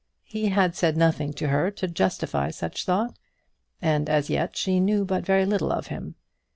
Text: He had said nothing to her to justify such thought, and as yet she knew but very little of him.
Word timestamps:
He 0.25 0.47
had 0.49 0.75
said 0.75 0.97
nothing 0.97 1.31
to 1.33 1.49
her 1.49 1.69
to 1.69 1.87
justify 1.87 2.49
such 2.49 2.85
thought, 2.85 3.19
and 3.79 4.09
as 4.09 4.31
yet 4.31 4.57
she 4.57 4.79
knew 4.79 5.05
but 5.05 5.23
very 5.23 5.45
little 5.45 5.71
of 5.71 5.89
him. 5.93 6.15